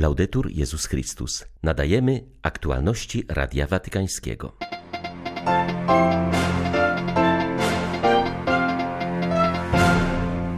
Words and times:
Laudetur 0.00 0.50
Jezus 0.50 0.86
Chrystus. 0.86 1.44
Nadajemy 1.62 2.24
aktualności 2.42 3.24
Radia 3.28 3.66
Watykańskiego. 3.66 4.56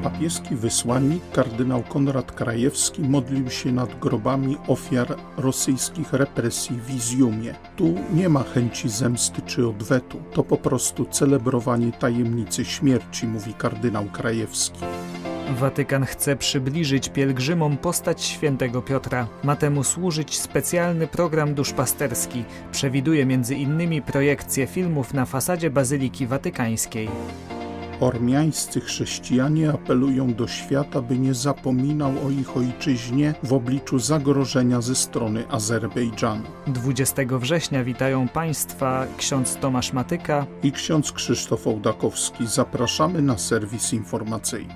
Papieski 0.02 0.56
wysłannik 0.56 1.22
kardynał 1.32 1.82
Konrad 1.82 2.32
Krajewski 2.32 3.02
modlił 3.02 3.50
się 3.50 3.72
nad 3.72 3.98
grobami 3.98 4.56
ofiar 4.66 5.16
rosyjskich 5.36 6.12
represji 6.12 6.80
w 6.80 6.94
Izjumie. 6.94 7.54
Tu 7.76 7.94
nie 8.14 8.28
ma 8.28 8.42
chęci 8.42 8.88
zemsty 8.88 9.42
czy 9.46 9.68
odwetu, 9.68 10.22
to 10.34 10.42
po 10.42 10.56
prostu 10.56 11.04
celebrowanie 11.04 11.92
tajemnicy 11.92 12.64
śmierci, 12.64 13.26
mówi 13.26 13.54
kardynał 13.54 14.04
Krajewski. 14.04 14.80
Watykan 15.54 16.04
chce 16.04 16.36
przybliżyć 16.36 17.08
pielgrzymom 17.08 17.76
postać 17.76 18.22
świętego 18.22 18.82
Piotra. 18.82 19.26
Ma 19.44 19.56
temu 19.56 19.84
służyć 19.84 20.38
specjalny 20.38 21.06
program 21.06 21.54
duszpasterski. 21.54 22.44
Przewiduje 22.72 23.26
między 23.26 23.54
innymi 23.54 24.02
projekcję 24.02 24.66
filmów 24.66 25.14
na 25.14 25.26
fasadzie 25.26 25.70
Bazyliki 25.70 26.26
Watykańskiej. 26.26 27.08
Ormiańscy 28.00 28.80
chrześcijanie 28.80 29.72
apelują 29.72 30.34
do 30.34 30.48
świata, 30.48 31.02
by 31.02 31.18
nie 31.18 31.34
zapominał 31.34 32.12
o 32.26 32.30
ich 32.30 32.56
ojczyźnie 32.56 33.34
w 33.42 33.52
obliczu 33.52 33.98
zagrożenia 33.98 34.80
ze 34.80 34.94
strony 34.94 35.44
Azerbejdżanu. 35.48 36.42
20 36.66 37.22
września 37.30 37.84
witają 37.84 38.28
Państwa 38.28 39.06
ksiądz 39.16 39.56
Tomasz 39.56 39.92
Matyka 39.92 40.46
i 40.62 40.72
ksiądz 40.72 41.12
Krzysztof 41.12 41.66
Ołdakowski. 41.66 42.46
Zapraszamy 42.46 43.22
na 43.22 43.38
serwis 43.38 43.92
informacyjny. 43.92 44.74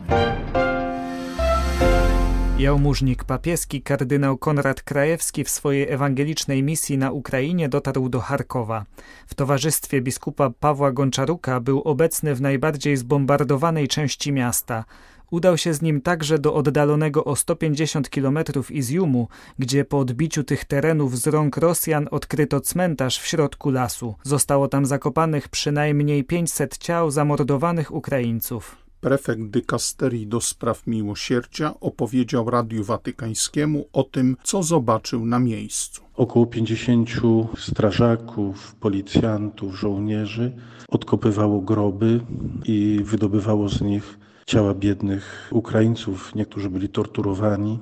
Jałmużnik 2.58 3.24
papieski 3.24 3.82
kardynał 3.82 4.38
Konrad 4.38 4.82
Krajewski 4.82 5.44
w 5.44 5.50
swojej 5.50 5.88
ewangelicznej 5.92 6.62
misji 6.62 6.98
na 6.98 7.10
Ukrainie 7.10 7.68
dotarł 7.68 8.08
do 8.08 8.20
Charkowa. 8.20 8.84
W 9.26 9.34
towarzystwie 9.34 10.00
biskupa 10.00 10.50
Pawła 10.50 10.92
Gonczaruka 10.92 11.60
był 11.60 11.82
obecny 11.82 12.34
w 12.34 12.40
najbardziej 12.40 12.96
zbombardowanej 12.96 13.88
części 13.88 14.32
miasta. 14.32 14.84
Udał 15.30 15.58
się 15.58 15.74
z 15.74 15.82
nim 15.82 16.00
także 16.00 16.38
do 16.38 16.54
oddalonego 16.54 17.24
o 17.24 17.36
150 17.36 18.08
km 18.08 18.38
Izjumu, 18.70 19.28
gdzie 19.58 19.84
po 19.84 19.98
odbiciu 19.98 20.44
tych 20.44 20.64
terenów 20.64 21.18
z 21.18 21.26
rąk 21.26 21.56
Rosjan 21.56 22.08
odkryto 22.10 22.60
cmentarz 22.60 23.18
w 23.18 23.26
środku 23.26 23.70
lasu. 23.70 24.14
Zostało 24.22 24.68
tam 24.68 24.86
zakopanych 24.86 25.48
przynajmniej 25.48 26.24
500 26.24 26.78
ciał 26.78 27.10
zamordowanych 27.10 27.94
Ukraińców 27.94 28.85
prefekt 29.06 29.42
dykasterii 29.42 30.26
do 30.26 30.40
spraw 30.40 30.86
miłosierdzia 30.86 31.74
opowiedział 31.80 32.50
Radiu 32.50 32.84
Watykańskiemu 32.84 33.88
o 33.92 34.02
tym, 34.02 34.36
co 34.42 34.62
zobaczył 34.62 35.26
na 35.26 35.38
miejscu. 35.38 36.02
Około 36.14 36.46
50 36.46 37.10
strażaków, 37.58 38.74
policjantów, 38.74 39.78
żołnierzy 39.78 40.52
odkopywało 40.88 41.60
groby 41.60 42.20
i 42.64 43.00
wydobywało 43.04 43.68
z 43.68 43.80
nich 43.80 44.18
ciała 44.46 44.74
biednych 44.74 45.48
Ukraińców. 45.52 46.34
Niektórzy 46.34 46.70
byli 46.70 46.88
torturowani. 46.88 47.78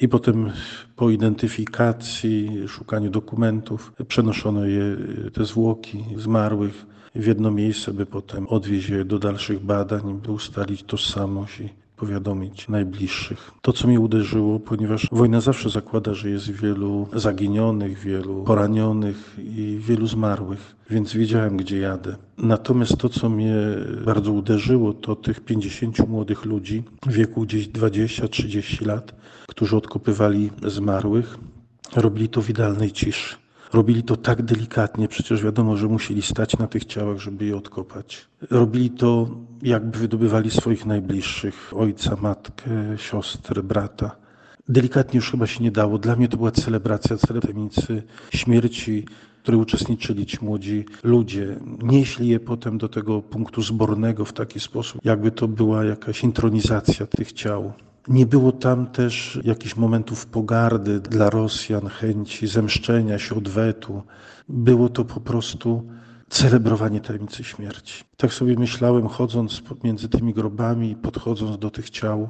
I 0.00 0.08
potem 0.08 0.50
po 0.96 1.10
identyfikacji, 1.10 2.68
szukaniu 2.68 3.10
dokumentów 3.10 3.92
przenoszono 4.08 4.64
je, 4.64 4.96
te 5.32 5.44
zwłoki 5.44 6.04
zmarłych 6.16 6.86
w 7.14 7.26
jedno 7.26 7.50
miejsce, 7.50 7.92
by 7.92 8.06
potem 8.06 8.46
odwieźć 8.46 8.88
je 8.88 9.04
do 9.04 9.18
dalszych 9.18 9.60
badań, 9.60 10.20
by 10.26 10.32
ustalić 10.32 10.82
tożsamość 10.82 11.60
i 11.60 11.68
powiadomić 11.96 12.68
najbliższych. 12.68 13.50
To, 13.62 13.72
co 13.72 13.88
mnie 13.88 14.00
uderzyło, 14.00 14.60
ponieważ 14.60 15.08
wojna 15.12 15.40
zawsze 15.40 15.70
zakłada, 15.70 16.14
że 16.14 16.30
jest 16.30 16.50
wielu 16.50 17.08
zaginionych, 17.12 17.98
wielu 17.98 18.44
poranionych 18.44 19.36
i 19.38 19.78
wielu 19.80 20.06
zmarłych, 20.06 20.76
więc 20.90 21.12
wiedziałem, 21.12 21.56
gdzie 21.56 21.78
jadę. 21.78 22.16
Natomiast 22.38 22.96
to, 22.96 23.08
co 23.08 23.28
mnie 23.28 23.54
bardzo 24.04 24.32
uderzyło, 24.32 24.92
to 24.92 25.16
tych 25.16 25.40
50 25.40 26.08
młodych 26.08 26.44
ludzi 26.44 26.82
w 27.06 27.12
wieku 27.12 27.42
gdzieś 27.42 27.68
20-30 27.68 28.86
lat, 28.86 29.14
którzy 29.46 29.76
odkopywali 29.76 30.50
zmarłych, 30.66 31.38
robili 31.96 32.28
to 32.28 32.42
w 32.42 32.50
idealnej 32.50 32.92
ciszy. 32.92 33.41
Robili 33.72 34.02
to 34.02 34.16
tak 34.16 34.42
delikatnie, 34.42 35.08
przecież 35.08 35.42
wiadomo, 35.44 35.76
że 35.76 35.88
musieli 35.88 36.22
stać 36.22 36.58
na 36.58 36.66
tych 36.66 36.84
ciałach, 36.84 37.18
żeby 37.18 37.44
je 37.44 37.56
odkopać. 37.56 38.28
Robili 38.50 38.90
to, 38.90 39.28
jakby 39.62 39.98
wydobywali 39.98 40.50
swoich 40.50 40.86
najbliższych 40.86 41.72
ojca, 41.76 42.16
matkę, 42.22 42.70
siostrę, 42.96 43.62
brata. 43.62 44.16
Delikatnie 44.68 45.18
już 45.18 45.30
chyba 45.30 45.46
się 45.46 45.64
nie 45.64 45.70
dało. 45.70 45.98
Dla 45.98 46.16
mnie 46.16 46.28
to 46.28 46.36
była 46.36 46.50
celebracja 46.50 47.16
celebramicy 47.16 48.02
śmierci, 48.30 49.06
której 49.42 49.60
uczestniczyli 49.60 50.26
ci 50.26 50.38
młodzi 50.44 50.84
ludzie. 51.02 51.56
Nieśli 51.82 52.28
je 52.28 52.40
potem 52.40 52.78
do 52.78 52.88
tego 52.88 53.22
punktu 53.22 53.62
zbornego 53.62 54.24
w 54.24 54.32
taki 54.32 54.60
sposób, 54.60 55.00
jakby 55.04 55.30
to 55.30 55.48
była 55.48 55.84
jakaś 55.84 56.22
intronizacja 56.24 57.06
tych 57.06 57.32
ciał. 57.32 57.72
Nie 58.08 58.26
było 58.26 58.52
tam 58.52 58.86
też 58.86 59.40
jakichś 59.44 59.76
momentów 59.76 60.26
pogardy 60.26 61.00
dla 61.00 61.30
Rosjan, 61.30 61.86
chęci 61.86 62.46
zemszczenia 62.46 63.18
się, 63.18 63.34
odwetu. 63.34 64.02
Było 64.48 64.88
to 64.88 65.04
po 65.04 65.20
prostu 65.20 65.88
celebrowanie 66.28 67.00
tajemnicy 67.00 67.44
śmierci. 67.44 68.04
Tak 68.16 68.32
sobie 68.34 68.54
myślałem, 68.58 69.08
chodząc 69.08 69.62
między 69.84 70.08
tymi 70.08 70.34
grobami, 70.34 70.96
podchodząc 70.96 71.58
do 71.58 71.70
tych 71.70 71.90
ciał 71.90 72.28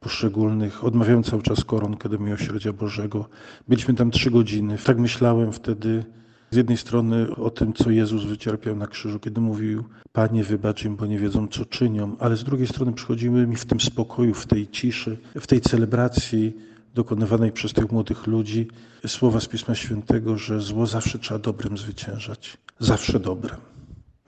poszczególnych, 0.00 0.84
odmawiałem 0.84 1.22
cały 1.22 1.42
czas 1.42 1.64
koronkę 1.64 2.08
do 2.08 2.18
Miłosierdzia 2.18 2.72
Bożego. 2.72 3.28
Byliśmy 3.68 3.94
tam 3.94 4.10
trzy 4.10 4.30
godziny. 4.30 4.78
Tak 4.84 4.98
myślałem 4.98 5.52
wtedy 5.52 6.04
z 6.54 6.56
jednej 6.56 6.76
strony 6.76 7.36
o 7.36 7.50
tym, 7.50 7.72
co 7.72 7.90
Jezus 7.90 8.24
wycierpiał 8.24 8.76
na 8.76 8.86
krzyżu, 8.86 9.20
kiedy 9.20 9.40
mówił, 9.40 9.84
Panie, 10.12 10.44
wybacz 10.44 10.84
im, 10.84 10.96
bo 10.96 11.06
nie 11.06 11.18
wiedzą, 11.18 11.48
co 11.48 11.64
czynią, 11.64 12.16
ale 12.18 12.36
z 12.36 12.44
drugiej 12.44 12.66
strony 12.66 12.92
przychodziły 12.92 13.46
mi 13.46 13.56
w 13.56 13.64
tym 13.64 13.80
spokoju, 13.80 14.34
w 14.34 14.46
tej 14.46 14.68
ciszy, 14.68 15.16
w 15.40 15.46
tej 15.46 15.60
celebracji 15.60 16.56
dokonywanej 16.94 17.52
przez 17.52 17.72
tych 17.72 17.92
młodych 17.92 18.26
ludzi 18.26 18.68
słowa 19.06 19.40
z 19.40 19.46
Pisma 19.46 19.74
Świętego, 19.74 20.38
że 20.38 20.60
zło 20.60 20.86
zawsze 20.86 21.18
trzeba 21.18 21.38
dobrem 21.40 21.78
zwyciężać. 21.78 22.56
Zawsze 22.78 23.20
dobrem. 23.20 23.56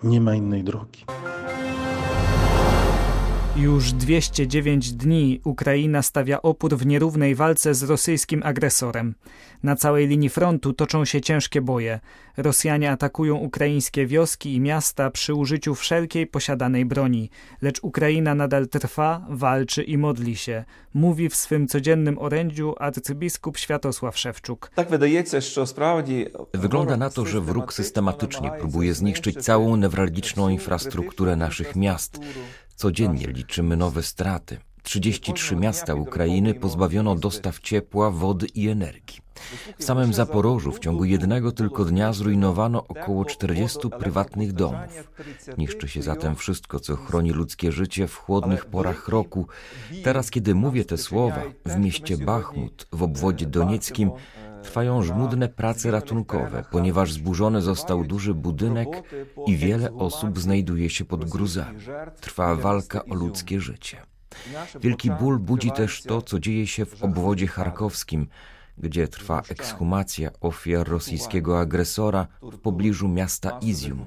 Nie 0.02 0.20
ma 0.20 0.34
innej 0.34 0.64
drogi. 0.64 1.04
Już 3.56 3.92
209 3.92 4.92
dni 4.92 5.40
Ukraina 5.44 6.02
stawia 6.02 6.42
opór 6.42 6.76
w 6.76 6.86
nierównej 6.86 7.34
walce 7.34 7.74
z 7.74 7.82
rosyjskim 7.82 8.42
agresorem. 8.42 9.14
Na 9.62 9.76
całej 9.76 10.06
linii 10.06 10.28
frontu 10.28 10.72
toczą 10.72 11.04
się 11.04 11.20
ciężkie 11.20 11.60
boje. 11.60 12.00
Rosjanie 12.36 12.90
atakują 12.90 13.36
ukraińskie 13.36 14.06
wioski 14.06 14.54
i 14.54 14.60
miasta 14.60 15.10
przy 15.10 15.34
użyciu 15.34 15.74
wszelkiej 15.74 16.26
posiadanej 16.26 16.84
broni, 16.84 17.30
lecz 17.62 17.78
Ukraina 17.82 18.34
nadal 18.34 18.68
trwa, 18.68 19.26
walczy 19.28 19.82
i 19.82 19.98
modli 19.98 20.36
się, 20.36 20.64
mówi 20.94 21.28
w 21.28 21.36
swym 21.36 21.68
codziennym 21.68 22.18
orędziu 22.18 22.74
arcybiskup 22.78 23.58
Światosław 23.58 24.18
Szewczuk. 24.18 24.70
Tak 24.74 24.90
Wygląda 26.54 26.96
na 26.96 27.10
to, 27.10 27.26
że 27.26 27.40
wróg 27.40 27.72
systematycznie 27.72 28.50
próbuje 28.58 28.94
zniszczyć 28.94 29.36
całą 29.44 29.76
newralgiczną 29.76 30.48
infrastrukturę 30.48 31.36
naszych 31.36 31.76
miast. 31.76 32.20
Codziennie 32.76 33.26
liczymy 33.26 33.76
nowe 33.76 34.02
straty. 34.02 34.58
33 34.82 35.56
miasta 35.56 35.94
Ukrainy 35.94 36.54
pozbawiono 36.54 37.14
dostaw 37.14 37.60
ciepła, 37.60 38.10
wody 38.10 38.46
i 38.54 38.68
energii. 38.68 39.20
W 39.78 39.84
samym 39.84 40.14
Zaporożu 40.14 40.72
w 40.72 40.78
ciągu 40.78 41.04
jednego 41.04 41.52
tylko 41.52 41.84
dnia 41.84 42.12
zrujnowano 42.12 42.84
około 42.88 43.24
40 43.24 43.78
prywatnych 43.98 44.52
domów. 44.52 45.10
Niszczy 45.58 45.88
się 45.88 46.02
zatem 46.02 46.36
wszystko, 46.36 46.80
co 46.80 46.96
chroni 46.96 47.30
ludzkie 47.30 47.72
życie 47.72 48.08
w 48.08 48.16
chłodnych 48.16 48.66
porach 48.66 49.08
roku. 49.08 49.46
Teraz, 50.04 50.30
kiedy 50.30 50.54
mówię 50.54 50.84
te 50.84 50.98
słowa, 50.98 51.42
w 51.66 51.76
mieście 51.76 52.16
Bachmut, 52.16 52.86
w 52.92 53.02
obwodzie 53.02 53.46
donieckim, 53.46 54.10
trwają 54.66 55.02
żmudne 55.02 55.48
prace 55.48 55.90
ratunkowe, 55.90 56.64
ponieważ 56.70 57.12
zburzony 57.12 57.62
został 57.62 58.04
duży 58.04 58.34
budynek 58.34 58.88
i 59.46 59.56
wiele 59.56 59.92
osób 59.92 60.38
znajduje 60.38 60.90
się 60.90 61.04
pod 61.04 61.24
gruzami. 61.24 61.78
Trwa 62.20 62.54
walka 62.54 63.04
o 63.04 63.14
ludzkie 63.14 63.60
życie. 63.60 63.96
Wielki 64.80 65.10
ból 65.10 65.38
budzi 65.38 65.72
też 65.72 66.02
to, 66.02 66.22
co 66.22 66.38
dzieje 66.38 66.66
się 66.66 66.86
w 66.86 67.02
obwodzie 67.02 67.46
charkowskim, 67.46 68.26
gdzie 68.78 69.08
trwa 69.08 69.42
ekshumacja 69.48 70.30
ofiar 70.40 70.88
rosyjskiego 70.88 71.60
agresora 71.60 72.26
w 72.42 72.58
pobliżu 72.58 73.08
miasta 73.08 73.58
Izium. 73.62 74.04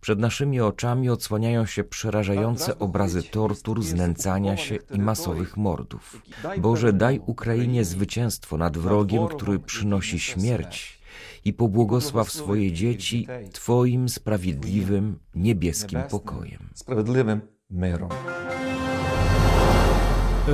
Przed 0.00 0.18
naszymi 0.18 0.60
oczami 0.60 1.10
odsłaniają 1.10 1.66
się 1.66 1.84
przerażające 1.84 2.78
obrazy 2.78 3.22
tortur, 3.22 3.82
znęcania 3.82 4.56
się 4.56 4.78
i 4.90 4.98
masowych 4.98 5.56
mordów. 5.56 6.22
Boże, 6.58 6.92
daj 6.92 7.20
Ukrainie 7.26 7.84
zwycięstwo 7.84 8.56
nad 8.56 8.78
wrogiem, 8.78 9.28
który 9.28 9.58
przynosi 9.58 10.20
śmierć 10.20 10.98
i 11.44 11.52
pobłogosław 11.52 12.32
swoje 12.32 12.72
dzieci 12.72 13.26
Twoim 13.52 14.08
sprawiedliwym, 14.08 15.18
niebieskim 15.34 16.00
pokojem. 16.10 16.68
Sprawiedliwym 16.74 17.40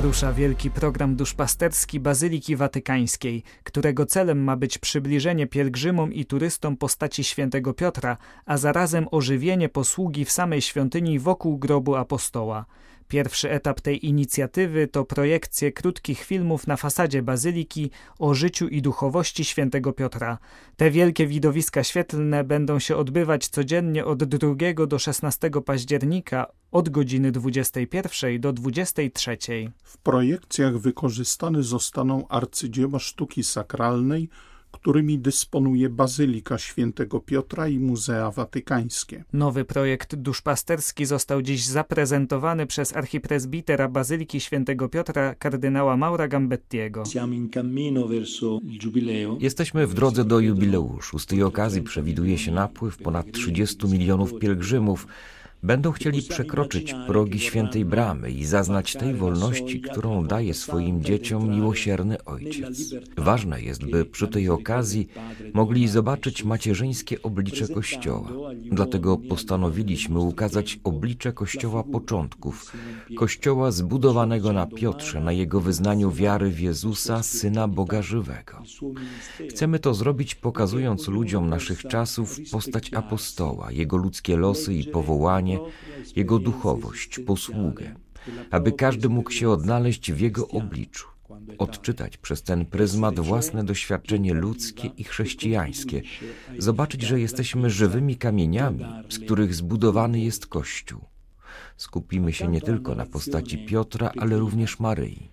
Rusza 0.00 0.32
wielki 0.32 0.70
program 0.70 1.16
duszpasterski 1.16 2.00
Bazyliki 2.00 2.56
Watykańskiej, 2.56 3.42
którego 3.64 4.06
celem 4.06 4.44
ma 4.44 4.56
być 4.56 4.78
przybliżenie 4.78 5.46
pielgrzymom 5.46 6.12
i 6.12 6.24
turystom 6.24 6.76
postaci 6.76 7.24
świętego 7.24 7.74
Piotra, 7.74 8.16
a 8.46 8.56
zarazem 8.56 9.06
ożywienie 9.10 9.68
posługi 9.68 10.24
w 10.24 10.30
samej 10.30 10.62
świątyni 10.62 11.18
wokół 11.18 11.58
grobu 11.58 11.94
apostoła. 11.94 12.64
Pierwszy 13.08 13.50
etap 13.50 13.80
tej 13.80 14.06
inicjatywy 14.06 14.88
to 14.88 15.04
projekcje 15.04 15.72
krótkich 15.72 16.20
filmów 16.20 16.66
na 16.66 16.76
fasadzie 16.76 17.22
bazyliki 17.22 17.90
o 18.18 18.34
życiu 18.34 18.68
i 18.68 18.82
duchowości 18.82 19.44
świętego 19.44 19.92
Piotra. 19.92 20.38
Te 20.76 20.90
wielkie 20.90 21.26
widowiska 21.26 21.84
świetlne 21.84 22.44
będą 22.44 22.78
się 22.78 22.96
odbywać 22.96 23.48
codziennie 23.48 24.04
od 24.04 24.24
2 24.24 24.54
do 24.86 24.98
16 24.98 25.50
października 25.64 26.46
od 26.72 26.88
godziny 26.88 27.32
21 27.32 28.40
do 28.40 28.52
23. 28.52 29.38
W 29.84 29.98
projekcjach 29.98 30.78
wykorzystane 30.78 31.62
zostaną 31.62 32.28
arcydzieła 32.28 32.98
sztuki 32.98 33.44
sakralnej, 33.44 34.28
którymi 34.74 35.18
dysponuje 35.18 35.88
Bazylika 35.88 36.58
Świętego 36.58 37.20
Piotra 37.20 37.68
i 37.68 37.78
Muzea 37.78 38.30
Watykańskie. 38.30 39.24
Nowy 39.32 39.64
projekt 39.64 40.14
duszpasterski 40.14 41.06
został 41.06 41.42
dziś 41.42 41.64
zaprezentowany 41.64 42.66
przez 42.66 42.96
archipresbitera 42.96 43.88
Bazyliki 43.88 44.40
Świętego 44.40 44.88
Piotra 44.88 45.34
kardynała 45.34 45.96
Maura 45.96 46.28
Gambettiego. 46.28 47.02
Jesteśmy 49.40 49.86
w 49.86 49.94
drodze 49.94 50.24
do 50.24 50.40
jubileuszu. 50.40 51.18
Z 51.18 51.26
tej 51.26 51.42
okazji 51.42 51.82
przewiduje 51.82 52.38
się 52.38 52.52
napływ 52.52 52.98
ponad 52.98 53.32
30 53.32 53.86
milionów 53.86 54.38
pielgrzymów 54.38 55.06
będą 55.64 55.92
chcieli 55.92 56.22
przekroczyć 56.22 56.94
progi 57.06 57.40
świętej 57.40 57.84
bramy 57.84 58.30
i 58.30 58.44
zaznać 58.44 58.92
tej 58.92 59.14
wolności, 59.14 59.80
którą 59.80 60.26
daje 60.26 60.54
swoim 60.54 61.04
dzieciom 61.04 61.50
miłosierny 61.50 62.24
Ojciec. 62.24 62.94
Ważne 63.16 63.62
jest, 63.62 63.84
by 63.84 64.04
przy 64.04 64.28
tej 64.28 64.48
okazji 64.48 65.08
mogli 65.54 65.88
zobaczyć 65.88 66.44
macierzyńskie 66.44 67.22
oblicze 67.22 67.68
Kościoła. 67.68 68.28
Dlatego 68.72 69.18
postanowiliśmy 69.18 70.18
ukazać 70.18 70.80
oblicze 70.84 71.32
Kościoła 71.32 71.84
początków, 71.84 72.72
Kościoła 73.16 73.70
zbudowanego 73.70 74.52
na 74.52 74.66
Piotrze, 74.66 75.20
na 75.20 75.32
jego 75.32 75.60
wyznaniu 75.60 76.10
wiary 76.10 76.50
w 76.50 76.60
Jezusa, 76.60 77.22
Syna 77.22 77.68
Boga 77.68 78.02
Żywego. 78.02 78.62
Chcemy 79.50 79.78
to 79.78 79.94
zrobić 79.94 80.34
pokazując 80.34 81.08
ludziom 81.08 81.48
naszych 81.48 81.82
czasów 81.82 82.38
postać 82.52 82.94
apostoła, 82.94 83.72
jego 83.72 83.96
ludzkie 83.96 84.36
losy 84.36 84.74
i 84.74 84.84
powołanie, 84.84 85.53
jego 86.16 86.38
duchowość, 86.38 87.20
posługę, 87.26 87.94
aby 88.50 88.72
każdy 88.72 89.08
mógł 89.08 89.30
się 89.30 89.50
odnaleźć 89.50 90.12
w 90.12 90.20
Jego 90.20 90.48
obliczu, 90.48 91.06
odczytać 91.58 92.16
przez 92.16 92.42
ten 92.42 92.66
pryzmat 92.66 93.20
własne 93.20 93.64
doświadczenie 93.64 94.34
ludzkie 94.34 94.90
i 94.96 95.04
chrześcijańskie, 95.04 96.02
zobaczyć, 96.58 97.02
że 97.02 97.20
jesteśmy 97.20 97.70
żywymi 97.70 98.16
kamieniami, 98.16 98.84
z 99.08 99.18
których 99.18 99.54
zbudowany 99.54 100.20
jest 100.20 100.46
Kościół. 100.46 101.13
Skupimy 101.76 102.32
się 102.32 102.48
nie 102.48 102.60
tylko 102.60 102.94
na 102.94 103.06
postaci 103.06 103.66
Piotra, 103.66 104.12
ale 104.16 104.38
również 104.38 104.80
Maryi. 104.80 105.28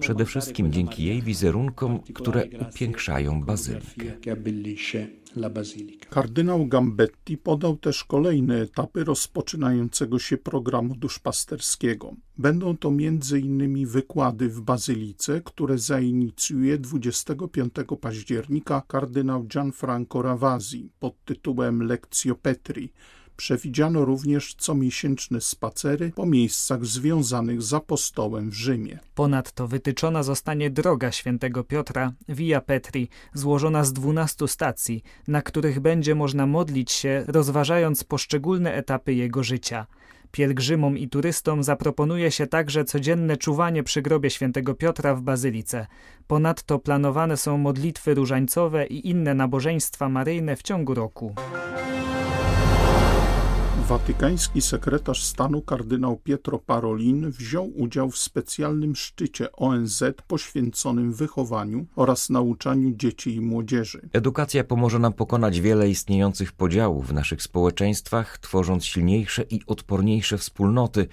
Przede 0.00 0.24
wszystkim 0.24 0.72
dzięki 0.72 1.04
jej 1.04 1.22
wizerunkom, 1.22 2.00
które 2.14 2.48
upiększają 2.70 3.42
bazylikę. 3.42 4.26
Kardynał 6.10 6.66
Gambetti 6.66 7.38
podał 7.38 7.76
też 7.76 8.04
kolejne 8.04 8.60
etapy 8.60 9.04
rozpoczynającego 9.04 10.18
się 10.18 10.36
programu 10.36 10.94
duszpasterskiego. 10.96 12.14
Będą 12.38 12.76
to 12.76 12.88
m.in. 12.88 13.86
wykłady 13.86 14.48
w 14.48 14.60
Bazylice, 14.60 15.40
które 15.40 15.78
zainicjuje 15.78 16.78
25 16.78 17.74
października 18.00 18.82
kardynał 18.88 19.44
Gianfranco 19.44 20.22
Ravasi 20.22 20.90
pod 21.00 21.24
tytułem 21.24 21.82
Lectio 21.82 22.34
Petri– 22.34 22.92
Przewidziano 23.40 24.04
również 24.04 24.54
comiesięczne 24.54 25.40
spacery 25.40 26.12
po 26.14 26.26
miejscach 26.26 26.86
związanych 26.86 27.62
z 27.62 27.74
apostołem 27.74 28.50
w 28.50 28.54
Rzymie. 28.54 28.98
Ponadto 29.14 29.68
wytyczona 29.68 30.22
zostanie 30.22 30.70
droga 30.70 31.12
świętego 31.12 31.64
Piotra, 31.64 32.12
Via 32.28 32.60
Petri, 32.60 33.08
złożona 33.34 33.84
z 33.84 33.92
12 33.92 34.48
stacji, 34.48 35.02
na 35.28 35.42
których 35.42 35.80
będzie 35.80 36.14
można 36.14 36.46
modlić 36.46 36.92
się, 36.92 37.24
rozważając 37.28 38.04
poszczególne 38.04 38.74
etapy 38.74 39.14
jego 39.14 39.42
życia. 39.42 39.86
Pielgrzymom 40.30 40.98
i 40.98 41.08
turystom 41.08 41.62
zaproponuje 41.62 42.30
się 42.30 42.46
także 42.46 42.84
codzienne 42.84 43.36
czuwanie 43.36 43.82
przy 43.82 44.02
grobie 44.02 44.30
świętego 44.30 44.74
Piotra 44.74 45.14
w 45.14 45.22
Bazylice. 45.22 45.86
Ponadto 46.26 46.78
planowane 46.78 47.36
są 47.36 47.58
modlitwy 47.58 48.14
różańcowe 48.14 48.86
i 48.86 49.08
inne 49.08 49.34
nabożeństwa 49.34 50.08
maryjne 50.08 50.56
w 50.56 50.62
ciągu 50.62 50.94
roku. 50.94 51.34
Watykański 53.90 54.60
sekretarz 54.60 55.22
stanu 55.22 55.62
kardynał 55.62 56.16
Pietro 56.16 56.58
Parolin 56.58 57.30
wziął 57.30 57.70
udział 57.76 58.10
w 58.10 58.18
specjalnym 58.18 58.96
szczycie 58.96 59.52
ONZ 59.52 60.02
poświęconym 60.26 61.12
wychowaniu 61.12 61.86
oraz 61.96 62.30
nauczaniu 62.30 62.92
dzieci 62.96 63.34
i 63.34 63.40
młodzieży. 63.40 64.08
Edukacja 64.12 64.64
pomoże 64.64 64.98
nam 64.98 65.12
pokonać 65.12 65.60
wiele 65.60 65.88
istniejących 65.88 66.52
podziałów 66.52 67.08
w 67.08 67.12
naszych 67.12 67.42
społeczeństwach, 67.42 68.38
tworząc 68.38 68.84
silniejsze 68.84 69.42
i 69.50 69.60
odporniejsze 69.66 70.38
wspólnoty, 70.38 71.06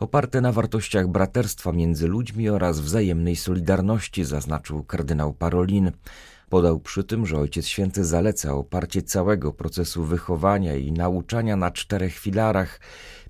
oparte 0.00 0.40
na 0.40 0.52
wartościach 0.52 1.08
braterstwa 1.08 1.72
między 1.72 2.08
ludźmi 2.08 2.48
oraz 2.48 2.80
wzajemnej 2.80 3.36
solidarności, 3.36 4.24
zaznaczył 4.24 4.84
kardynał 4.84 5.32
Parolin. 5.32 5.92
Podał 6.50 6.80
przy 6.80 7.04
tym, 7.04 7.26
że 7.26 7.38
Ojciec 7.38 7.66
Święty 7.66 8.04
zaleca 8.04 8.54
oparcie 8.54 9.02
całego 9.02 9.52
procesu 9.52 10.04
wychowania 10.04 10.76
i 10.76 10.92
nauczania 10.92 11.56
na 11.56 11.70
czterech 11.70 12.18
filarach. 12.18 12.80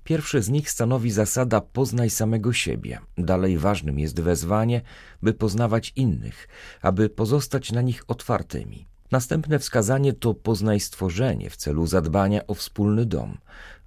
Pierwszy 0.03 0.41
z 0.41 0.49
nich 0.49 0.69
stanowi 0.69 1.11
zasada 1.11 1.61
poznaj 1.61 2.09
samego 2.09 2.53
siebie. 2.53 2.99
Dalej 3.17 3.57
ważnym 3.57 3.99
jest 3.99 4.21
wezwanie, 4.21 4.81
by 5.21 5.33
poznawać 5.33 5.93
innych, 5.95 6.47
aby 6.81 7.09
pozostać 7.09 7.71
na 7.71 7.81
nich 7.81 8.03
otwartymi. 8.07 8.90
Następne 9.11 9.59
wskazanie 9.59 10.13
to 10.13 10.33
poznaj 10.33 10.79
stworzenie 10.79 11.49
w 11.49 11.55
celu 11.55 11.87
zadbania 11.87 12.47
o 12.47 12.53
wspólny 12.53 13.05
dom. 13.05 13.37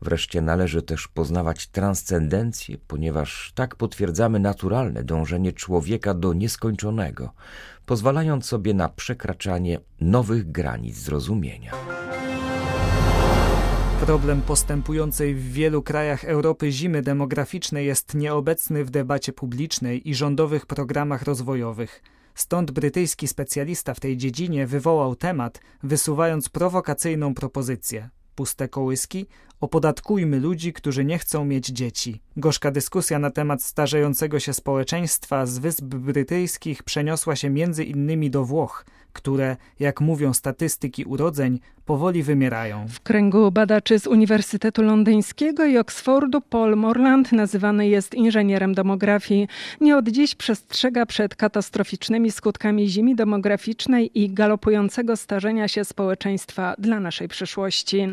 Wreszcie 0.02 0.40
należy 0.40 0.82
też 0.82 1.08
poznawać 1.08 1.66
transcendencję, 1.66 2.76
ponieważ 2.86 3.52
tak 3.54 3.76
potwierdzamy 3.76 4.38
naturalne 4.38 5.04
dążenie 5.04 5.52
człowieka 5.52 6.14
do 6.14 6.32
nieskończonego, 6.32 7.32
pozwalając 7.86 8.46
sobie 8.46 8.74
na 8.74 8.88
przekraczanie 8.88 9.80
nowych 10.00 10.52
granic 10.52 10.96
zrozumienia. 10.96 11.72
Problem 14.00 14.42
postępującej 14.42 15.34
w 15.34 15.52
wielu 15.52 15.82
krajach 15.82 16.24
Europy 16.24 16.72
zimy 16.72 17.02
demograficznej 17.02 17.86
jest 17.86 18.14
nieobecny 18.14 18.84
w 18.84 18.90
debacie 18.90 19.32
publicznej 19.32 20.08
i 20.08 20.14
rządowych 20.14 20.66
programach 20.66 21.22
rozwojowych. 21.22 22.02
Stąd 22.34 22.70
brytyjski 22.70 23.28
specjalista 23.28 23.94
w 23.94 24.00
tej 24.00 24.16
dziedzinie 24.16 24.66
wywołał 24.66 25.16
temat, 25.16 25.60
wysuwając 25.82 26.48
prowokacyjną 26.48 27.34
propozycję. 27.34 28.10
Puste 28.34 28.68
kołyski, 28.68 29.26
opodatkujmy 29.64 30.40
ludzi, 30.40 30.72
którzy 30.72 31.04
nie 31.04 31.18
chcą 31.18 31.44
mieć 31.44 31.66
dzieci. 31.66 32.20
Gorzka 32.36 32.70
dyskusja 32.70 33.18
na 33.18 33.30
temat 33.30 33.62
starzejącego 33.62 34.40
się 34.40 34.52
społeczeństwa 34.52 35.46
z 35.46 35.58
Wysp 35.58 35.84
Brytyjskich 35.84 36.82
przeniosła 36.82 37.36
się 37.36 37.50
między 37.50 37.84
innymi 37.84 38.30
do 38.30 38.44
Włoch, 38.44 38.84
które, 39.14 39.56
jak 39.80 40.00
mówią 40.00 40.34
statystyki 40.34 41.04
urodzeń, 41.04 41.60
powoli 41.84 42.22
wymierają. 42.22 42.86
W 42.88 43.00
kręgu 43.00 43.50
badaczy 43.50 43.98
z 43.98 44.06
Uniwersytetu 44.06 44.82
Londyńskiego 44.82 45.64
i 45.64 45.78
Oxfordu 45.78 46.40
Paul 46.40 46.76
Morland 46.76 47.32
nazywany 47.32 47.88
jest 47.88 48.14
inżynierem 48.14 48.74
demografii. 48.74 49.48
Nie 49.80 49.96
od 49.96 50.08
dziś 50.08 50.34
przestrzega 50.34 51.06
przed 51.06 51.34
katastroficznymi 51.34 52.30
skutkami 52.30 52.88
zimi 52.88 53.14
demograficznej 53.14 54.20
i 54.20 54.30
galopującego 54.30 55.16
starzenia 55.16 55.68
się 55.68 55.84
społeczeństwa 55.84 56.74
dla 56.78 57.00
naszej 57.00 57.28
przyszłości. 57.28 58.06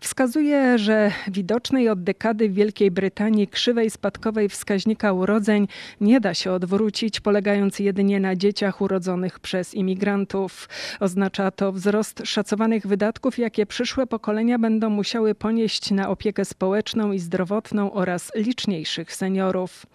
Wskazuje, 0.00 0.78
że 0.78 0.91
widocznej 1.28 1.88
od 1.88 2.02
dekady 2.02 2.48
w 2.48 2.54
Wielkiej 2.54 2.90
Brytanii 2.90 3.48
krzywej 3.48 3.90
spadkowej 3.90 4.48
wskaźnika 4.48 5.12
urodzeń 5.12 5.68
nie 6.00 6.20
da 6.20 6.34
się 6.34 6.52
odwrócić, 6.52 7.20
polegając 7.20 7.78
jedynie 7.78 8.20
na 8.20 8.36
dzieciach 8.36 8.80
urodzonych 8.80 9.40
przez 9.40 9.74
imigrantów. 9.74 10.68
Oznacza 11.00 11.50
to 11.50 11.72
wzrost 11.72 12.22
szacowanych 12.24 12.86
wydatków, 12.86 13.38
jakie 13.38 13.66
przyszłe 13.66 14.06
pokolenia 14.06 14.58
będą 14.58 14.90
musiały 14.90 15.34
ponieść 15.34 15.90
na 15.90 16.08
opiekę 16.08 16.44
społeczną 16.44 17.12
i 17.12 17.18
zdrowotną 17.18 17.92
oraz 17.92 18.32
liczniejszych 18.34 19.14
seniorów. 19.14 19.86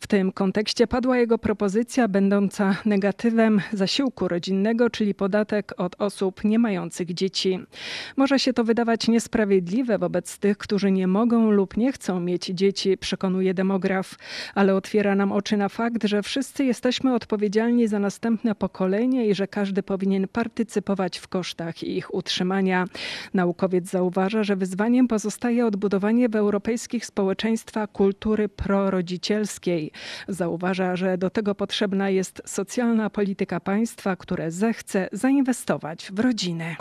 W 0.00 0.06
tym 0.06 0.32
kontekście 0.32 0.86
padła 0.86 1.16
jego 1.18 1.38
propozycja 1.38 2.08
będąca 2.08 2.76
negatywem 2.84 3.60
zasiłku 3.72 4.28
rodzinnego, 4.28 4.90
czyli 4.90 5.14
podatek 5.14 5.72
od 5.76 5.96
osób 6.00 6.44
nie 6.44 6.58
mających 6.58 7.14
dzieci. 7.14 7.60
Może 8.16 8.38
się 8.38 8.52
to 8.52 8.64
wydawać 8.64 9.08
niesprawiedliwe 9.08 9.98
wobec 9.98 10.38
tych, 10.40 10.58
którzy 10.58 10.90
nie 10.90 11.06
mogą 11.06 11.50
lub 11.50 11.76
nie 11.76 11.92
chcą 11.92 12.20
mieć 12.20 12.46
dzieci, 12.46 12.98
przekonuje 12.98 13.54
demograf, 13.54 14.14
ale 14.54 14.74
otwiera 14.74 15.14
nam 15.14 15.32
oczy 15.32 15.56
na 15.56 15.68
fakt, 15.68 16.04
że 16.04 16.22
wszyscy 16.22 16.64
jesteśmy 16.64 17.14
odpowiedzialni 17.14 17.88
za 17.88 17.98
następne 17.98 18.54
pokolenie 18.54 19.26
i 19.26 19.34
że 19.34 19.46
każdy 19.48 19.82
powinien 19.82 20.28
partycypować 20.28 21.18
w 21.18 21.28
kosztach 21.28 21.82
ich 21.82 22.14
utrzymania. 22.14 22.84
Naukowiec 23.34 23.90
zauważa, 23.90 24.42
że 24.42 24.56
wyzwaniem 24.56 25.08
pozostaje 25.08 25.66
odbudowanie 25.66 26.28
w 26.28 26.36
europejskich 26.36 27.06
społeczeństwa 27.06 27.86
kultury 27.86 28.48
prorodzicielskiej. 28.48 29.92
Zauważa, 30.28 30.96
że 30.96 31.18
do 31.18 31.30
tego 31.30 31.54
potrzebna 31.54 32.10
jest 32.10 32.42
socjalna 32.44 33.10
polityka 33.10 33.60
państwa, 33.60 34.16
które 34.16 34.50
zechce 34.50 35.08
zainwestować 35.12 36.10
w 36.12 36.18
rodzinę. 36.18 36.76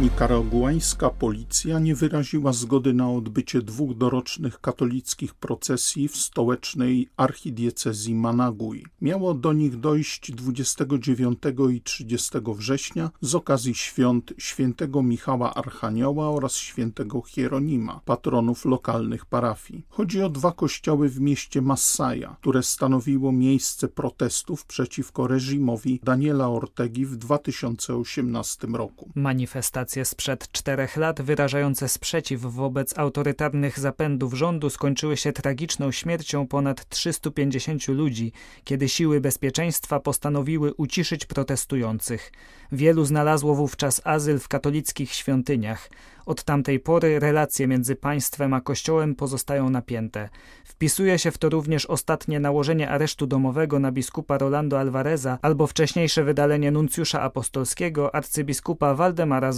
Nikaraguańska 0.00 1.10
policja 1.10 1.78
nie 1.78 1.94
wyraziła 1.94 2.52
zgody 2.52 2.94
na 2.94 3.10
odbycie 3.10 3.62
dwóch 3.62 3.96
dorocznych 3.96 4.60
katolickich 4.60 5.34
procesji 5.34 6.08
w 6.08 6.16
stołecznej 6.16 7.08
archidiecezji 7.16 8.14
Managui. 8.14 8.86
Miało 9.00 9.34
do 9.34 9.52
nich 9.52 9.80
dojść 9.80 10.32
29 10.32 11.38
i 11.72 11.80
30 11.80 12.30
września 12.46 13.10
z 13.20 13.34
okazji 13.34 13.74
świąt 13.74 14.32
świętego 14.38 15.02
Michała 15.02 15.54
Archanioła 15.54 16.30
oraz 16.30 16.56
świętego 16.56 17.22
Hieronima, 17.22 18.00
patronów 18.04 18.64
lokalnych 18.64 19.26
parafii. 19.26 19.86
Chodzi 19.88 20.22
o 20.22 20.28
dwa 20.28 20.52
kościoły 20.52 21.08
w 21.08 21.20
mieście 21.20 21.62
Massaja, 21.62 22.36
które 22.40 22.62
stanowiło 22.62 23.32
miejsce 23.32 23.88
protestów 23.88 24.66
przeciwko 24.66 25.26
reżimowi 25.26 26.00
Daniela 26.02 26.48
Ortegi 26.48 27.06
w 27.06 27.16
2018 27.16 28.66
roku. 28.66 29.10
Manifestacja 29.14 29.81
Demonstracje 29.82 30.04
sprzed 30.04 30.52
czterech 30.52 30.96
lat 30.96 31.22
wyrażające 31.22 31.88
sprzeciw 31.88 32.40
wobec 32.40 32.98
autorytarnych 32.98 33.78
zapędów 33.78 34.34
rządu 34.34 34.70
skończyły 34.70 35.16
się 35.16 35.32
tragiczną 35.32 35.92
śmiercią 35.92 36.46
ponad 36.46 36.88
350 36.88 37.88
ludzi, 37.88 38.32
kiedy 38.64 38.88
siły 38.88 39.20
bezpieczeństwa 39.20 40.00
postanowiły 40.00 40.74
uciszyć 40.74 41.26
protestujących. 41.26 42.32
Wielu 42.72 43.04
znalazło 43.04 43.54
wówczas 43.54 44.00
azyl 44.04 44.38
w 44.38 44.48
katolickich 44.48 45.12
świątyniach. 45.12 45.88
Od 46.26 46.44
tamtej 46.44 46.80
pory 46.80 47.20
relacje 47.20 47.66
między 47.66 47.96
państwem 47.96 48.54
a 48.54 48.60
kościołem 48.60 49.14
pozostają 49.14 49.70
napięte. 49.70 50.28
Wpisuje 50.64 51.18
się 51.18 51.30
w 51.30 51.38
to 51.38 51.48
również 51.48 51.86
ostatnie 51.86 52.40
nałożenie 52.40 52.90
aresztu 52.90 53.26
domowego 53.26 53.78
na 53.78 53.92
biskupa 53.92 54.38
Rolando 54.38 54.80
Alvareza 54.80 55.38
albo 55.42 55.66
wcześniejsze 55.66 56.24
wydalenie 56.24 56.70
nuncjusza 56.70 57.22
apostolskiego 57.22 58.14
arcybiskupa 58.14 58.94
Waldemara 58.94 59.52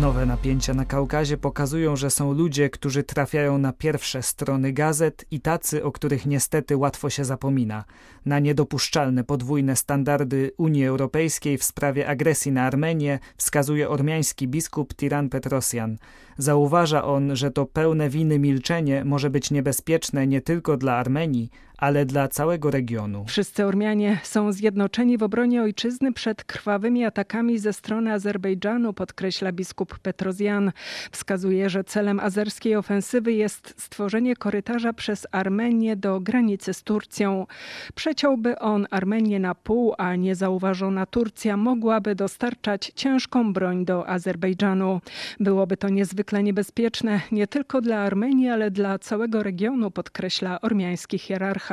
Nowe 0.00 0.26
napięcia 0.26 0.74
na 0.74 0.84
Kaukazie 0.84 1.36
pokazują, 1.36 1.96
że 1.96 2.10
są 2.10 2.32
ludzie, 2.32 2.70
którzy 2.70 3.02
trafiają 3.02 3.58
na 3.58 3.72
pierwsze 3.72 4.22
strony 4.22 4.72
gazet 4.72 5.24
i 5.30 5.40
tacy, 5.40 5.84
o 5.84 5.92
których 5.92 6.26
niestety 6.26 6.76
łatwo 6.76 7.10
się 7.10 7.24
zapomina. 7.24 7.84
Na 8.26 8.38
niedopuszczalne 8.38 9.24
podwójne 9.24 9.76
standardy 9.76 10.52
Unii 10.56 10.86
Europejskiej 10.86 11.58
w 11.58 11.64
sprawie 11.64 12.08
agresji 12.08 12.52
na 12.52 12.62
Armenię 12.62 13.18
wskazuje 13.36 13.88
ormiański 13.88 14.48
biskup 14.48 14.94
Tiran 14.94 15.28
Petrosjan. 15.28 15.96
Zauważa 16.38 17.04
on, 17.04 17.36
że 17.36 17.50
to 17.50 17.66
pełne 17.66 18.08
winy 18.08 18.38
milczenie 18.38 19.04
może 19.04 19.30
być 19.30 19.50
niebezpieczne 19.50 20.26
nie 20.26 20.40
tylko 20.40 20.76
dla 20.76 20.96
Armenii, 20.96 21.50
ale 21.78 22.06
dla 22.06 22.28
całego 22.28 22.70
regionu. 22.70 23.24
Wszyscy 23.28 23.64
Ormianie 23.64 24.20
są 24.22 24.52
zjednoczeni 24.52 25.18
w 25.18 25.22
obronie 25.22 25.62
ojczyzny 25.62 26.12
przed 26.12 26.44
krwawymi 26.44 27.04
atakami 27.04 27.58
ze 27.58 27.72
strony 27.72 28.12
Azerbejdżanu, 28.12 28.92
podkreśla 28.92 29.52
biskup 29.52 29.98
Petrozjan. 29.98 30.72
Wskazuje, 31.12 31.70
że 31.70 31.84
celem 31.84 32.20
azerskiej 32.20 32.76
ofensywy 32.76 33.32
jest 33.32 33.74
stworzenie 33.76 34.36
korytarza 34.36 34.92
przez 34.92 35.26
Armenię 35.32 35.96
do 35.96 36.20
granicy 36.20 36.74
z 36.74 36.82
Turcją. 36.82 37.46
Przeciąłby 37.94 38.58
on 38.58 38.86
Armenię 38.90 39.40
na 39.40 39.54
pół, 39.54 39.94
a 39.98 40.16
niezauważona 40.16 41.06
Turcja 41.06 41.56
mogłaby 41.56 42.14
dostarczać 42.14 42.92
ciężką 42.94 43.52
broń 43.52 43.84
do 43.84 44.08
Azerbejdżanu. 44.08 45.00
Byłoby 45.40 45.76
to 45.76 45.88
niezwykle 45.88 46.42
niebezpieczne 46.42 47.20
nie 47.32 47.46
tylko 47.46 47.80
dla 47.80 47.98
Armenii, 47.98 48.48
ale 48.48 48.70
dla 48.70 48.98
całego 48.98 49.42
regionu, 49.42 49.90
podkreśla 49.90 50.60
ormiański 50.60 51.18
hierarcha. 51.18 51.67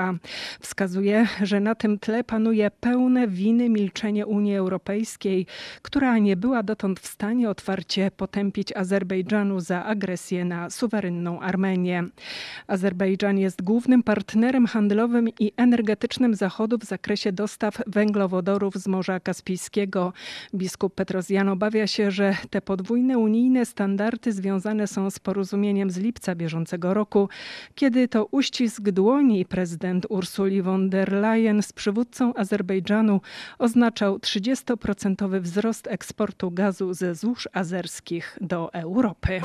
Wskazuje, 0.59 1.27
że 1.41 1.59
na 1.59 1.75
tym 1.75 1.99
tle 1.99 2.23
panuje 2.23 2.71
pełne 2.71 3.27
winy 3.27 3.69
milczenie 3.69 4.25
Unii 4.25 4.55
Europejskiej, 4.55 5.45
która 5.81 6.17
nie 6.17 6.35
była 6.37 6.63
dotąd 6.63 6.99
w 6.99 7.07
stanie 7.07 7.49
otwarcie 7.49 8.11
potępić 8.11 8.75
Azerbejdżanu 8.75 9.59
za 9.59 9.85
agresję 9.85 10.45
na 10.45 10.69
suwerenną 10.69 11.39
Armenię. 11.39 12.03
Azerbejdżan 12.67 13.37
jest 13.37 13.63
głównym 13.63 14.03
partnerem 14.03 14.65
handlowym 14.67 15.29
i 15.39 15.51
energetycznym 15.57 16.35
Zachodu 16.35 16.77
w 16.77 16.83
zakresie 16.83 17.31
dostaw 17.31 17.81
węglowodorów 17.87 18.75
z 18.75 18.87
Morza 18.87 19.19
Kaspijskiego. 19.19 20.13
Biskup 20.53 20.95
Petrosjan 20.95 21.49
obawia 21.49 21.87
się, 21.87 22.11
że 22.11 22.35
te 22.49 22.61
podwójne 22.61 23.17
unijne 23.17 23.65
standardy 23.65 24.31
związane 24.31 24.87
są 24.87 25.11
z 25.11 25.19
porozumieniem 25.19 25.91
z 25.91 25.97
lipca 25.97 26.35
bieżącego 26.35 26.93
roku, 26.93 27.29
kiedy 27.75 28.07
to 28.07 28.25
uścisk 28.25 28.81
dłoni 28.81 29.45
prezydent 29.45 29.84
prezydent 29.85 30.05
Ursuli 30.09 30.61
von 30.61 30.89
der 30.89 31.13
Leyen 31.13 31.61
z 31.61 31.73
przywódcą 31.73 32.33
Azerbejdżanu 32.33 33.21
oznaczał 33.59 34.17
30% 34.17 35.41
wzrost 35.41 35.87
eksportu 35.87 36.51
gazu 36.51 36.93
ze 36.93 37.15
złóż 37.15 37.49
azerskich 37.53 38.37
do 38.41 38.73
Europy. 38.73 39.41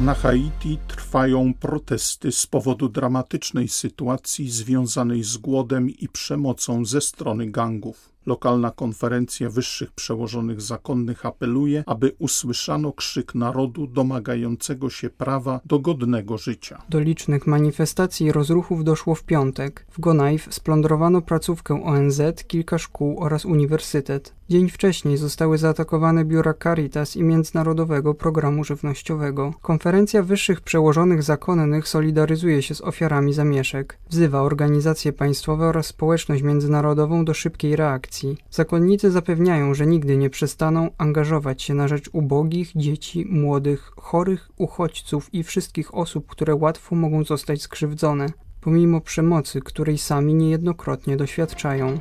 Na 0.00 0.14
Haiti 0.14 0.78
trwają 0.88 1.54
protesty 1.54 2.32
z 2.32 2.46
powodu 2.46 2.88
dramatycznej 2.88 3.68
sytuacji 3.68 4.50
związanej 4.50 5.22
z 5.22 5.36
głodem 5.36 5.90
i 5.90 6.08
przemocą 6.08 6.84
ze 6.84 7.00
strony 7.00 7.50
gangów. 7.50 8.11
Lokalna 8.26 8.70
konferencja 8.70 9.50
wyższych 9.50 9.92
przełożonych 9.92 10.60
zakonnych 10.60 11.26
apeluje, 11.26 11.84
aby 11.86 12.12
usłyszano 12.18 12.92
krzyk 12.92 13.34
narodu 13.34 13.86
domagającego 13.86 14.90
się 14.90 15.10
prawa 15.10 15.60
do 15.64 15.78
godnego 15.78 16.38
życia. 16.38 16.82
Do 16.88 17.00
licznych 17.00 17.46
manifestacji 17.46 18.26
i 18.26 18.32
rozruchów 18.32 18.84
doszło 18.84 19.14
w 19.14 19.24
piątek. 19.24 19.86
W 19.90 20.00
Gonaiv 20.00 20.44
splądrowano 20.50 21.22
placówkę 21.22 21.84
ONZ, 21.84 22.22
kilka 22.46 22.78
szkół 22.78 23.20
oraz 23.20 23.44
uniwersytet. 23.44 24.34
Dzień 24.48 24.68
wcześniej 24.70 25.16
zostały 25.16 25.58
zaatakowane 25.58 26.24
biura 26.24 26.54
Caritas 26.62 27.16
i 27.16 27.22
Międzynarodowego 27.22 28.14
Programu 28.14 28.64
Żywnościowego. 28.64 29.54
Konferencja 29.62 30.22
wyższych 30.22 30.60
przełożonych 30.60 31.22
zakonnych 31.22 31.88
solidaryzuje 31.88 32.62
się 32.62 32.74
z 32.74 32.80
ofiarami 32.80 33.32
zamieszek. 33.32 33.98
Wzywa 34.10 34.42
organizacje 34.42 35.12
państwowe 35.12 35.66
oraz 35.66 35.86
społeczność 35.86 36.42
międzynarodową 36.42 37.24
do 37.24 37.34
szybkiej 37.34 37.76
reakcji 37.76 38.11
akcji. 38.12 38.36
Zakonnicy 38.50 39.10
zapewniają, 39.10 39.74
że 39.74 39.86
nigdy 39.86 40.16
nie 40.16 40.30
przestaną 40.30 40.90
angażować 40.98 41.62
się 41.62 41.74
na 41.74 41.88
rzecz 41.88 42.10
ubogich, 42.12 42.72
dzieci, 42.76 43.26
młodych, 43.30 43.92
chorych, 43.96 44.50
uchodźców 44.56 45.34
i 45.34 45.42
wszystkich 45.42 45.94
osób, 45.94 46.26
które 46.26 46.54
łatwo 46.54 46.96
mogą 46.96 47.24
zostać 47.24 47.62
skrzywdzone, 47.62 48.26
pomimo 48.60 49.00
przemocy, 49.00 49.60
której 49.60 49.98
sami 49.98 50.34
niejednokrotnie 50.34 51.16
doświadczają. 51.16 51.98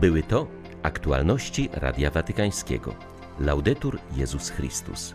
Były 0.00 0.22
to 0.22 0.46
aktualności 0.82 1.68
Radia 1.72 2.10
Watykańskiego. 2.10 2.94
Laudetur 3.40 3.98
Jezus 4.16 4.50
Chrystus. 4.50 5.14